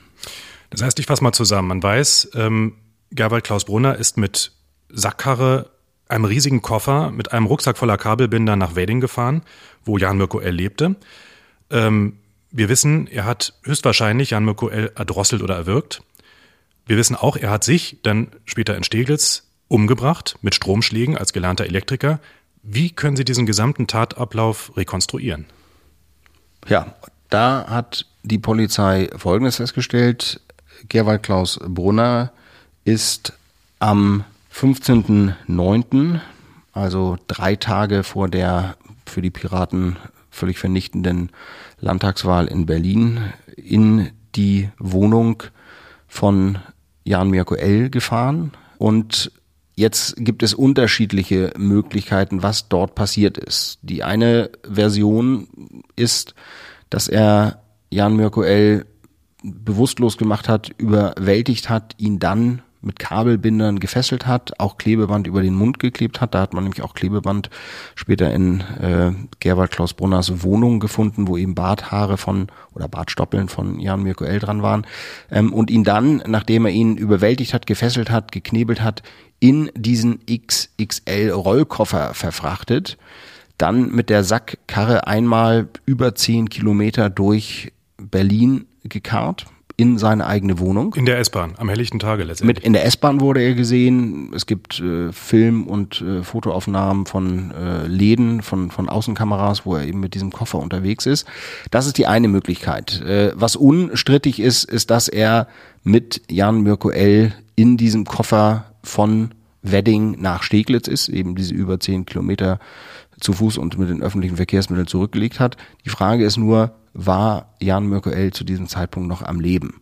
[0.71, 1.69] Das heißt, ich fasse mal zusammen.
[1.69, 2.75] Man weiß, ähm,
[3.13, 4.53] Gerwald Klaus Brunner ist mit
[4.91, 5.71] Sackkarre,
[6.09, 9.43] einem riesigen Koffer, mit einem Rucksack voller Kabelbinder nach Wedding gefahren,
[9.85, 10.55] wo Jan Mirko L.
[10.55, 10.97] lebte.
[11.71, 12.19] Ähm,
[12.51, 14.93] wir wissen, er hat höchstwahrscheinlich Jan Mirko L.
[14.95, 16.03] erdrosselt oder erwürgt.
[16.87, 21.65] Wir wissen auch, er hat sich dann später in Steglitz umgebracht mit Stromschlägen als gelernter
[21.65, 22.21] Elektriker.
[22.63, 25.47] Wie können Sie diesen gesamten Tatablauf rekonstruieren?
[26.69, 26.95] Ja,
[27.31, 30.41] da hat die Polizei Folgendes festgestellt.
[30.89, 32.33] Gerwald Klaus Brunner
[32.85, 33.33] ist
[33.79, 36.21] am 15.09.,
[36.73, 38.77] also drei Tage vor der
[39.07, 39.97] für die Piraten
[40.31, 41.31] völlig vernichtenden
[41.81, 45.43] Landtagswahl in Berlin, in die Wohnung
[46.07, 46.59] von
[47.05, 47.89] Jan Mirko L.
[47.91, 49.31] gefahren und
[49.79, 53.79] Jetzt gibt es unterschiedliche Möglichkeiten, was dort passiert ist.
[53.83, 55.49] Die eine Version
[55.97, 56.35] ist,
[56.89, 58.87] dass er Jan Mirko L.
[59.43, 65.55] bewusstlos gemacht hat, überwältigt hat, ihn dann mit Kabelbindern gefesselt hat, auch Klebeband über den
[65.55, 66.35] Mund geklebt hat.
[66.35, 67.51] Da hat man nämlich auch Klebeband
[67.95, 73.81] später in äh, Gerwald Klaus Brunners Wohnung gefunden, wo eben Barthaare von oder Bartstoppeln von
[73.81, 74.39] Jan Mirko L.
[74.39, 74.87] dran waren.
[75.31, 79.03] Ähm, und ihn dann, nachdem er ihn überwältigt hat, gefesselt hat, geknebelt hat,
[79.41, 82.97] in diesen XXL Rollkoffer verfrachtet,
[83.59, 89.47] dann mit der Sackkarre einmal über zehn Kilometer durch Berlin gekarrt
[89.79, 90.95] in seine eigene Wohnung.
[90.95, 92.57] In der S-Bahn, am helllichten Tage letztendlich.
[92.57, 94.33] Mit in der S-Bahn wurde er gesehen.
[94.35, 99.85] Es gibt äh, Film- und äh, Fotoaufnahmen von äh, Läden, von, von Außenkameras, wo er
[99.87, 101.27] eben mit diesem Koffer unterwegs ist.
[101.71, 103.03] Das ist die eine Möglichkeit.
[103.03, 105.47] Äh, was unstrittig ist, ist, dass er
[105.83, 107.35] mit Jan Mirko L.
[107.55, 112.61] in diesem Koffer von Wedding nach Steglitz ist, eben diese über zehn Kilometer
[113.21, 115.57] zu Fuß und mit den öffentlichen Verkehrsmitteln zurückgelegt hat.
[115.85, 118.33] Die Frage ist nur, war Jan Mirko L.
[118.33, 119.81] zu diesem Zeitpunkt noch am Leben?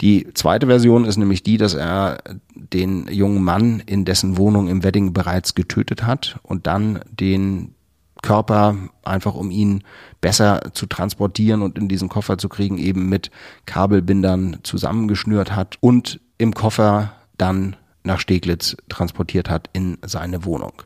[0.00, 2.18] Die zweite Version ist nämlich die, dass er
[2.54, 7.74] den jungen Mann in dessen Wohnung im Wedding bereits getötet hat und dann den
[8.20, 9.82] Körper einfach um ihn
[10.20, 13.30] besser zu transportieren und in diesen Koffer zu kriegen, eben mit
[13.66, 20.82] Kabelbindern zusammengeschnürt hat und im Koffer dann nach Steglitz transportiert hat in seine Wohnung.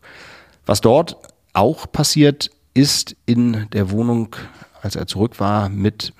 [0.65, 1.17] Was dort
[1.53, 4.37] auch passiert ist in der Wohnung,
[4.83, 6.13] als er zurück war mit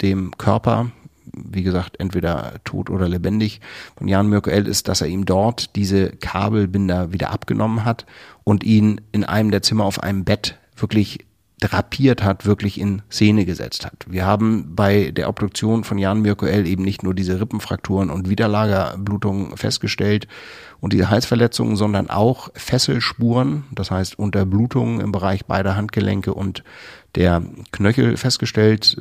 [0.00, 0.90] dem Körper,
[1.32, 3.60] wie gesagt, entweder tot oder lebendig
[3.96, 4.66] von Jan Mirko L.
[4.66, 8.06] ist, dass er ihm dort diese Kabelbinder wieder abgenommen hat
[8.44, 11.26] und ihn in einem der Zimmer auf einem Bett wirklich
[11.62, 14.04] drapiert hat, wirklich in Szene gesetzt hat.
[14.08, 16.66] Wir haben bei der Obduktion von Jan Mirko L.
[16.66, 20.26] eben nicht nur diese Rippenfrakturen und Widerlagerblutungen festgestellt
[20.80, 26.64] und diese Halsverletzungen, sondern auch Fesselspuren, das heißt Unterblutungen im Bereich beider Handgelenke und
[27.14, 28.96] der Knöchel festgestellt.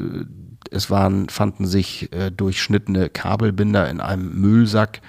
[0.69, 5.01] Es waren, fanden sich äh, durchschnittene Kabelbinder in einem Müllsack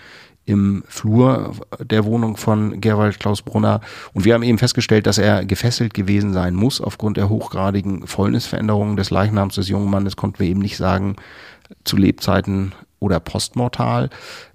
[0.45, 3.81] im Flur der Wohnung von Gerwald Klaus Brunner.
[4.13, 6.81] Und wir haben eben festgestellt, dass er gefesselt gewesen sein muss.
[6.81, 11.17] Aufgrund der hochgradigen Fäulnisveränderungen des Leichnams des jungen Mannes konnten wir eben nicht sagen,
[11.85, 14.11] zu Lebzeiten oder postmortal.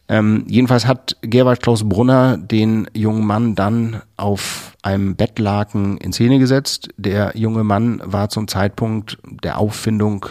[0.10, 6.40] Ähm, jedenfalls hat Gerwald Klaus Brunner den jungen Mann dann auf einem Bettlaken in Szene
[6.40, 6.90] gesetzt.
[6.98, 10.26] Der junge Mann war zum Zeitpunkt der Auffindung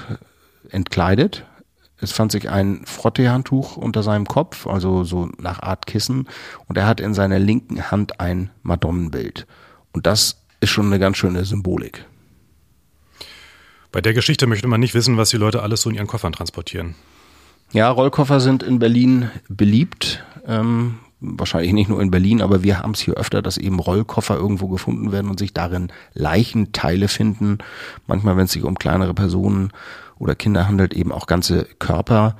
[0.70, 1.44] entkleidet,
[1.98, 6.28] es fand sich ein Frotteehandtuch unter seinem Kopf, also so nach Art Kissen,
[6.66, 9.46] und er hat in seiner linken Hand ein Madonnenbild.
[9.92, 12.04] Und das ist schon eine ganz schöne Symbolik.
[13.92, 16.34] Bei der Geschichte möchte man nicht wissen, was die Leute alles so in ihren Koffern
[16.34, 16.94] transportieren.
[17.72, 20.24] Ja, Rollkoffer sind in Berlin beliebt.
[20.46, 24.36] Ähm, wahrscheinlich nicht nur in Berlin, aber wir haben es hier öfter, dass eben Rollkoffer
[24.36, 27.58] irgendwo gefunden werden und sich darin Leichenteile finden.
[28.06, 29.72] Manchmal, wenn es sich um kleinere Personen
[30.18, 32.36] oder Kinder handelt, eben auch ganze Körper.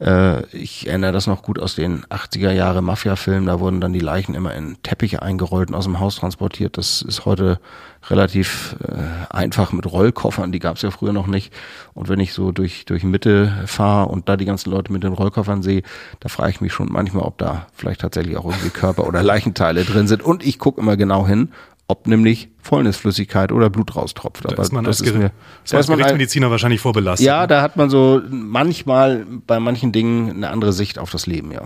[0.00, 4.00] Äh, ich erinnere das noch gut aus den 80er Jahre Mafia-Filmen, da wurden dann die
[4.00, 6.78] Leichen immer in Teppiche eingerollt und aus dem Haus transportiert.
[6.78, 7.60] Das ist heute
[8.08, 11.52] relativ äh, einfach mit Rollkoffern, die gab es ja früher noch nicht.
[11.92, 15.12] Und wenn ich so durch, durch Mitte fahre und da die ganzen Leute mit den
[15.12, 15.82] Rollkoffern sehe,
[16.20, 19.84] da frage ich mich schon manchmal, ob da vielleicht tatsächlich auch irgendwie Körper oder Leichenteile
[19.84, 20.22] drin sind.
[20.22, 21.50] Und ich gucke immer genau hin,
[21.90, 24.44] ob nämlich Fäulnisflüssigkeit oder Blut raustropft.
[24.44, 25.32] Da Aber ist man das als, ist mir,
[25.68, 27.26] da als Gerichtsmediziner wahrscheinlich vorbelastet.
[27.26, 27.48] Ja, ne?
[27.48, 31.62] da hat man so manchmal bei manchen Dingen eine andere Sicht auf das Leben, ja.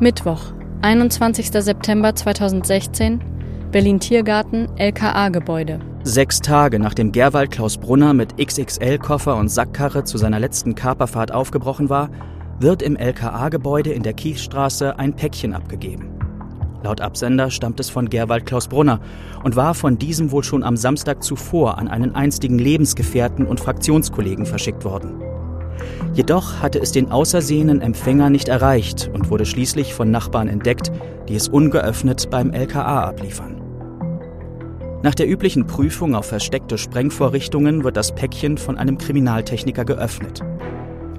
[0.00, 1.50] Mittwoch, 21.
[1.50, 3.22] September 2016,
[3.70, 5.80] Berlin Tiergarten, LKA-Gebäude.
[6.04, 11.90] Sechs Tage nachdem Gerwald Klaus Brunner mit XXL-Koffer und Sackkarre zu seiner letzten Kaperfahrt aufgebrochen
[11.90, 12.08] war,
[12.60, 16.17] wird im LKA-Gebäude in der Kiesstraße ein Päckchen abgegeben.
[16.82, 19.00] Laut Absender stammt es von Gerwald Klaus Brunner
[19.42, 24.46] und war von diesem wohl schon am Samstag zuvor an einen einstigen Lebensgefährten und Fraktionskollegen
[24.46, 25.20] verschickt worden.
[26.14, 30.90] Jedoch hatte es den außersehenen Empfänger nicht erreicht und wurde schließlich von Nachbarn entdeckt,
[31.28, 33.60] die es ungeöffnet beim LKA abliefern.
[35.02, 40.42] Nach der üblichen Prüfung auf versteckte Sprengvorrichtungen wird das Päckchen von einem Kriminaltechniker geöffnet.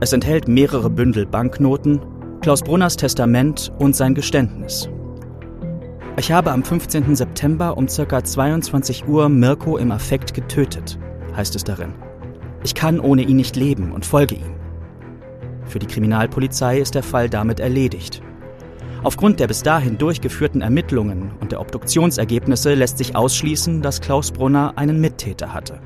[0.01, 2.01] Es enthält mehrere Bündel Banknoten,
[2.41, 4.89] Klaus Brunners Testament und sein Geständnis.
[6.19, 7.15] Ich habe am 15.
[7.15, 8.21] September um ca.
[8.21, 10.99] 22 Uhr Mirko im Affekt getötet,
[11.33, 11.93] heißt es darin.
[12.61, 14.53] Ich kann ohne ihn nicht leben und folge ihm.
[15.63, 18.21] Für die Kriminalpolizei ist der Fall damit erledigt.
[19.01, 24.73] Aufgrund der bis dahin durchgeführten Ermittlungen und der Obduktionsergebnisse lässt sich ausschließen, dass Klaus Brunner
[24.75, 25.79] einen Mittäter hatte.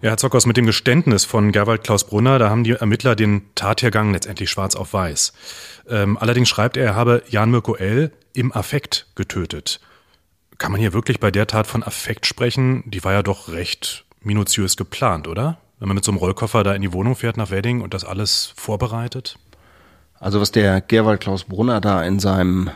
[0.00, 3.42] Ja, Herr Zockers, mit dem Geständnis von Gerwald Klaus Brunner, da haben die Ermittler den
[3.54, 5.32] Tathergang letztendlich schwarz auf weiß.
[5.88, 8.12] Ähm, allerdings schreibt er, er habe Jan Mirko L.
[8.32, 9.80] im Affekt getötet.
[10.56, 12.84] Kann man hier wirklich bei der Tat von Affekt sprechen?
[12.86, 15.58] Die war ja doch recht minutiös geplant, oder?
[15.78, 18.04] wenn man mit so einem Rollkoffer da in die Wohnung fährt nach Wedding und das
[18.04, 19.38] alles vorbereitet?
[20.18, 22.70] Also was der Gerwald Klaus Brunner da in seinem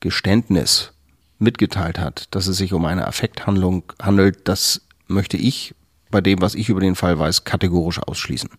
[0.00, 0.92] Geständnis
[1.38, 5.74] mitgeteilt hat, dass es sich um eine Affekthandlung handelt, das möchte ich
[6.10, 8.50] bei dem, was ich über den Fall weiß, kategorisch ausschließen.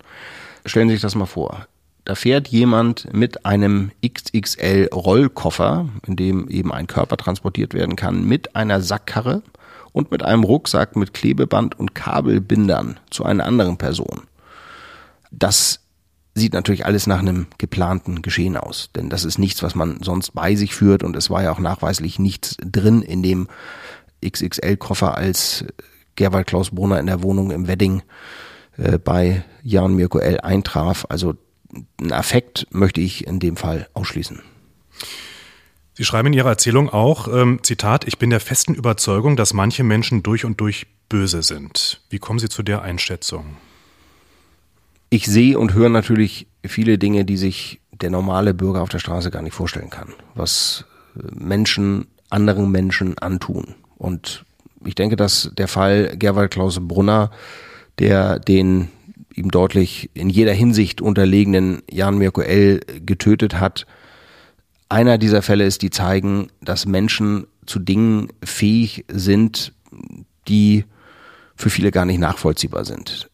[0.66, 1.68] Stellen Sie sich das mal vor.
[2.06, 8.26] Da fährt jemand mit einem XXL Rollkoffer, in dem eben ein Körper transportiert werden kann,
[8.26, 9.44] mit einer Sackkarre
[9.92, 14.22] und mit einem Rucksack mit Klebeband und Kabelbindern zu einer anderen Person.
[15.32, 15.82] Das
[16.36, 20.32] sieht natürlich alles nach einem geplanten Geschehen aus, denn das ist nichts, was man sonst
[20.32, 23.48] bei sich führt und es war ja auch nachweislich nichts drin in dem
[24.26, 25.66] XXL-Koffer, als
[26.20, 28.04] Gerwald Klaus Brunner in der Wohnung im Wedding
[28.78, 30.42] äh, bei Jan Mirko L.
[30.42, 31.06] eintraf.
[31.08, 31.36] Also
[32.00, 34.42] ein Affekt möchte ich in dem Fall ausschließen.
[35.94, 39.84] Sie schreiben in Ihrer Erzählung auch, ähm, Zitat, ich bin der festen Überzeugung, dass manche
[39.84, 42.02] Menschen durch und durch böse sind.
[42.10, 43.56] Wie kommen Sie zu der Einschätzung?
[45.10, 49.32] Ich sehe und höre natürlich viele Dinge, die sich der normale Bürger auf der Straße
[49.32, 50.84] gar nicht vorstellen kann, was
[51.16, 53.76] Menschen anderen Menschen antun.
[53.98, 54.46] Und
[54.86, 57.32] ich denke, dass der Fall Gerwald Klaus Brunner,
[58.00, 58.90] der den
[59.36, 62.80] ihm deutlich in jeder Hinsicht unterlegenen Jan Mirko L.
[63.06, 63.86] getötet hat,
[64.90, 69.74] einer dieser Fälle ist, die zeigen, dass Menschen zu Dingen fähig sind,
[70.48, 70.86] die
[71.56, 73.29] für viele gar nicht nachvollziehbar sind.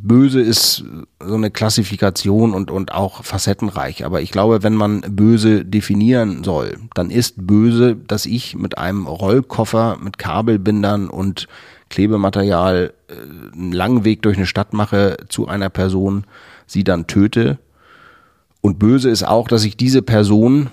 [0.00, 0.84] Böse ist
[1.20, 4.04] so eine Klassifikation und, und auch facettenreich.
[4.04, 9.06] Aber ich glaube, wenn man böse definieren soll, dann ist böse, dass ich mit einem
[9.06, 11.48] Rollkoffer mit Kabelbindern und
[11.90, 16.24] Klebematerial äh, einen langen Weg durch eine Stadt mache zu einer Person,
[16.66, 17.58] sie dann töte
[18.60, 20.70] und böse ist auch, dass ich diese Person,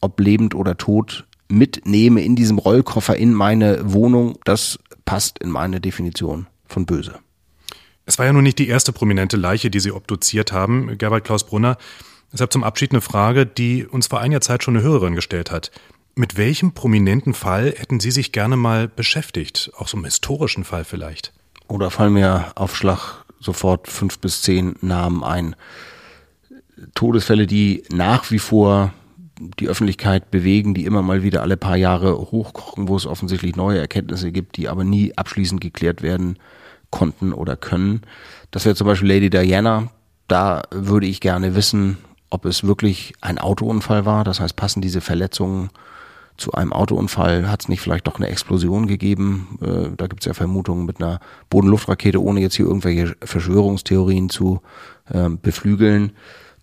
[0.00, 4.38] ob lebend oder tot, mitnehme in diesem Rollkoffer in meine Wohnung.
[4.44, 7.14] Das passt in meine Definition von böse.
[8.08, 11.44] Es war ja nun nicht die erste prominente Leiche, die Sie obduziert haben, Gerwald Klaus
[11.44, 11.76] Brunner.
[12.32, 15.70] Deshalb zum Abschied eine Frage, die uns vor einiger Zeit schon eine Hörerin gestellt hat.
[16.14, 19.70] Mit welchem prominenten Fall hätten Sie sich gerne mal beschäftigt?
[19.76, 21.34] Auch so einem historischen Fall vielleicht?
[21.66, 25.54] Oder fallen mir auf Schlag sofort fünf bis zehn Namen ein.
[26.94, 28.94] Todesfälle, die nach wie vor
[29.38, 33.78] die Öffentlichkeit bewegen, die immer mal wieder alle paar Jahre hochkochen, wo es offensichtlich neue
[33.78, 36.38] Erkenntnisse gibt, die aber nie abschließend geklärt werden
[36.90, 38.02] konnten oder können.
[38.50, 39.88] Das wäre zum Beispiel Lady Diana.
[40.26, 41.98] Da würde ich gerne wissen,
[42.30, 44.24] ob es wirklich ein Autounfall war.
[44.24, 45.70] Das heißt, passen diese Verletzungen
[46.38, 47.50] zu einem Autounfall?
[47.50, 49.58] Hat es nicht vielleicht doch eine Explosion gegeben?
[49.60, 51.20] Äh, da gibt es ja Vermutungen mit einer
[51.50, 54.62] Bodenluftrakete, ohne jetzt hier irgendwelche Verschwörungstheorien zu
[55.12, 56.12] äh, beflügeln.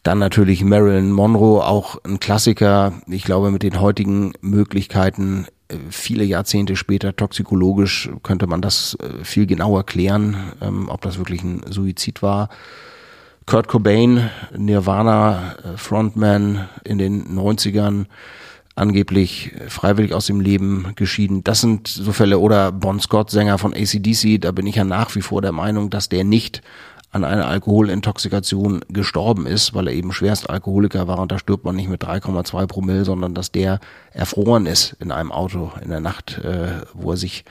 [0.01, 2.93] Dann natürlich Marilyn Monroe, auch ein Klassiker.
[3.07, 5.47] Ich glaube, mit den heutigen Möglichkeiten,
[5.89, 11.43] viele Jahrzehnte später toxikologisch, könnte man das äh, viel genauer klären, ähm, ob das wirklich
[11.43, 12.49] ein Suizid war.
[13.45, 18.05] Kurt Cobain, Nirvana, äh, Frontman in den 90ern,
[18.75, 21.43] angeblich freiwillig aus dem Leben geschieden.
[21.43, 22.39] Das sind so Fälle.
[22.39, 25.89] Oder Bon Scott, Sänger von ACDC, da bin ich ja nach wie vor der Meinung,
[25.89, 26.61] dass der nicht
[27.15, 31.87] an einer Alkoholintoxikation gestorben ist, weil er eben Schwerstalkoholiker war und da stirbt man nicht
[31.87, 33.79] mit 3,2 Promille, sondern dass der
[34.11, 37.45] erfroren ist in einem Auto in der Nacht, äh, wo er sich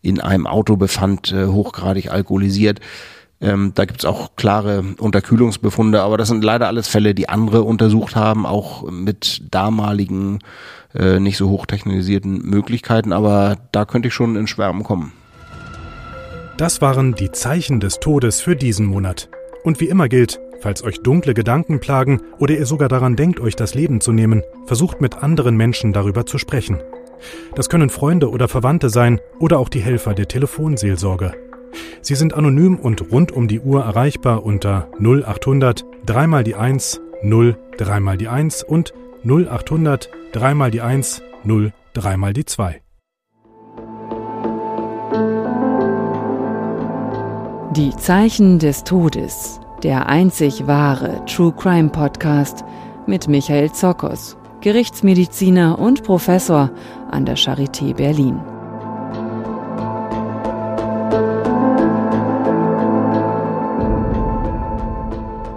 [0.00, 2.80] in einem Auto befand, äh, hochgradig alkoholisiert.
[3.42, 8.16] Ähm, da gibt's auch klare Unterkühlungsbefunde, aber das sind leider alles Fälle, die andere untersucht
[8.16, 10.38] haben, auch mit damaligen
[10.94, 15.12] äh, nicht so hochtechnisierten Möglichkeiten, aber da könnte ich schon in Schwärmen kommen.
[16.62, 19.28] Das waren die Zeichen des Todes für diesen Monat.
[19.64, 23.56] Und wie immer gilt, falls euch dunkle Gedanken plagen oder ihr sogar daran denkt, euch
[23.56, 26.80] das Leben zu nehmen, versucht mit anderen Menschen darüber zu sprechen.
[27.56, 31.34] Das können Freunde oder Verwandte sein oder auch die Helfer der Telefonseelsorge.
[32.00, 37.00] Sie sind anonym und rund um die Uhr erreichbar unter 0800 3 mal die 1
[37.24, 38.94] 0 3 mal die 1 und
[39.24, 42.82] 0800 3 mal die 1 0 3 mal die 2.
[47.76, 52.66] Die Zeichen des Todes, der einzig wahre True Crime Podcast
[53.06, 56.70] mit Michael Zokos, Gerichtsmediziner und Professor
[57.10, 58.38] an der Charité Berlin.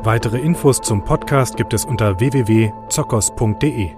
[0.06, 3.92] Weitere Infos zum Podcast gibt es unter www.zokos.de.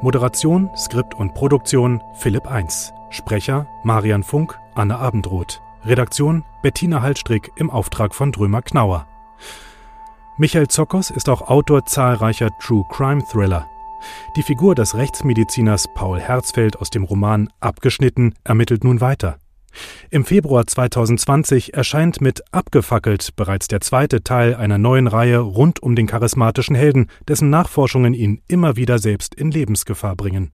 [0.00, 2.94] Moderation, Skript und Produktion Philipp 1.
[3.10, 5.60] Sprecher Marian Funk, Anne Abendroth.
[5.88, 9.06] Redaktion Bettina Hallstrick im Auftrag von Drömer Knauer.
[10.36, 13.66] Michael Zokos ist auch Autor zahlreicher True Crime Thriller.
[14.36, 19.38] Die Figur des Rechtsmediziners Paul Herzfeld aus dem Roman Abgeschnitten ermittelt nun weiter.
[20.10, 25.96] Im Februar 2020 erscheint mit Abgefackelt bereits der zweite Teil einer neuen Reihe rund um
[25.96, 30.46] den charismatischen Helden, dessen Nachforschungen ihn immer wieder selbst in Lebensgefahr bringen.